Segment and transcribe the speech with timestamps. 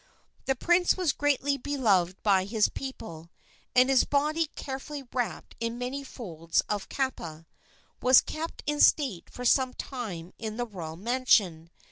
[0.45, 3.29] The prince was greatly beloved by his people,
[3.75, 7.45] and his body, carefully wrapped in many folds of kapa,
[8.01, 11.69] was kept in state for some time in the royal mansion.